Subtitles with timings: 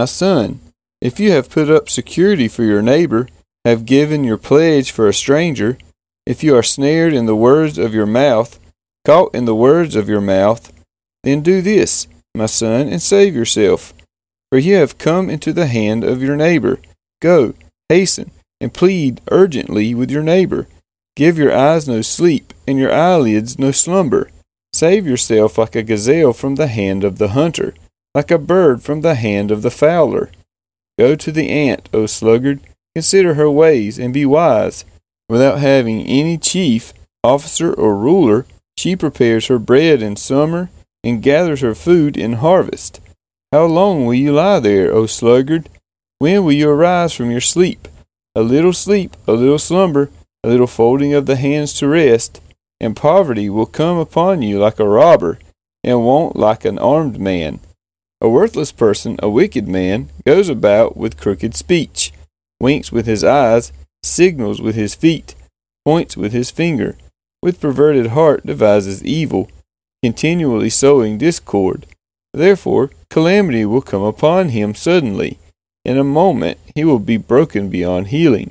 [0.00, 0.60] My son,
[1.02, 3.28] if you have put up security for your neighbor,
[3.66, 5.76] have given your pledge for a stranger,
[6.24, 8.58] if you are snared in the words of your mouth,
[9.04, 10.72] caught in the words of your mouth,
[11.22, 13.92] then do this, my son, and save yourself.
[14.50, 16.80] For you have come into the hand of your neighbor.
[17.20, 17.52] Go,
[17.90, 20.66] hasten, and plead urgently with your neighbor.
[21.14, 24.30] Give your eyes no sleep, and your eyelids no slumber.
[24.72, 27.74] Save yourself like a gazelle from the hand of the hunter,
[28.14, 30.30] like a bird from the hand of the fowler.
[30.98, 32.60] Go to the ant, O sluggard,
[32.94, 34.84] consider her ways, and be wise.
[35.28, 36.92] Without having any chief,
[37.22, 38.46] officer, or ruler,
[38.76, 40.70] she prepares her bread in summer,
[41.04, 43.00] and gathers her food in harvest.
[43.52, 45.68] How long will you lie there, O sluggard?
[46.18, 47.88] When will you arise from your sleep?
[48.34, 50.10] A little sleep, a little slumber,
[50.44, 52.40] a little folding of the hands to rest,
[52.80, 55.38] and poverty will come upon you like a robber,
[55.82, 57.60] and want like an armed man.
[58.20, 62.12] A worthless person, a wicked man, goes about with crooked speech,
[62.60, 63.72] winks with his eyes,
[64.02, 65.34] signals with his feet,
[65.84, 66.96] points with his finger,
[67.42, 69.48] with perverted heart devises evil,
[70.02, 71.86] continually sowing discord.
[72.32, 75.38] Therefore, calamity will come upon him suddenly.
[75.84, 78.50] In a moment he will be broken beyond healing.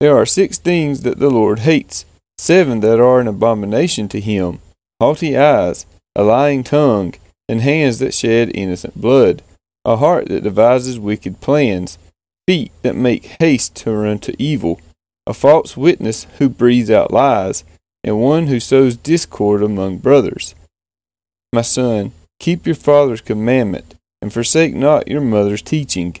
[0.00, 2.04] There are six things that the Lord hates,
[2.36, 4.60] seven that are an abomination to him
[5.00, 7.14] haughty eyes, a lying tongue,
[7.48, 9.42] and hands that shed innocent blood,
[9.84, 11.98] a heart that devises wicked plans,
[12.46, 14.80] feet that make haste to run to evil,
[15.26, 17.64] a false witness who breathes out lies,
[18.02, 20.54] and one who sows discord among brothers.
[21.52, 26.16] My son, keep your father's commandment, and forsake not your mother's teaching.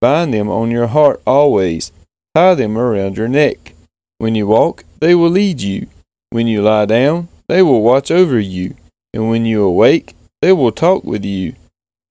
[0.00, 1.92] Bind them on your heart always
[2.38, 3.74] Tie them around your neck.
[4.18, 5.88] When you walk, they will lead you.
[6.30, 8.76] When you lie down, they will watch over you.
[9.12, 11.54] And when you awake, they will talk with you.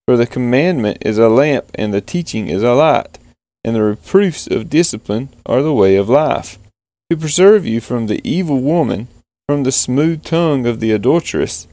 [0.07, 3.19] For the commandment is a lamp, and the teaching is a light,
[3.63, 6.57] and the reproofs of discipline are the way of life.
[7.09, 9.07] To preserve you from the evil woman,
[9.47, 11.67] from the smooth tongue of the adulteress,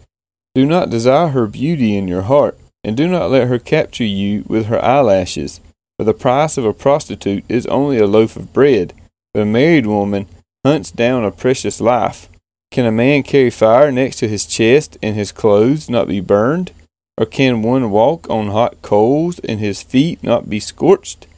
[0.55, 4.45] do not desire her beauty in your heart, and do not let her capture you
[4.47, 5.61] with her eyelashes.
[5.99, 8.93] For the price of a prostitute is only a loaf of bread,
[9.33, 10.27] but a married woman
[10.65, 12.29] hunts down a precious life.
[12.75, 16.73] Can a man carry fire next to his chest and his clothes not be burned?
[17.17, 21.29] Or can one walk on hot coals and his feet not be scorched?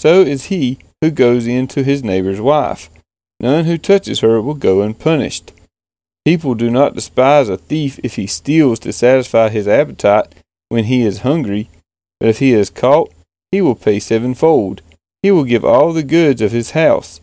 [0.00, 2.90] So is he who goes in to his neighbor's wife.
[3.38, 5.52] None who touches her will go unpunished.
[6.24, 10.34] People do not despise a thief if he steals to satisfy his appetite
[10.70, 11.70] when he is hungry,
[12.18, 13.12] but if he is caught,
[13.52, 14.82] he will pay sevenfold.
[15.22, 17.20] He will give all the goods of his house.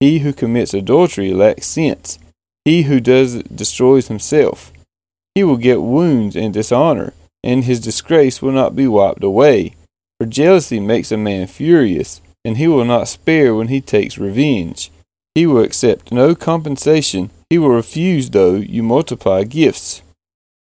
[0.00, 2.18] He who commits adultery lacks sense.
[2.66, 4.72] He who does it destroys himself.
[5.36, 7.12] He will get wounds and dishonor,
[7.44, 9.76] and his disgrace will not be wiped away.
[10.18, 14.90] For jealousy makes a man furious, and he will not spare when he takes revenge.
[15.32, 17.30] He will accept no compensation.
[17.48, 20.02] He will refuse though you multiply gifts.